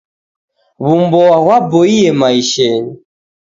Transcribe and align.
W'umboa 0.85 1.35
ghwaboiye 1.43 2.09
maishenyi. 2.19 2.93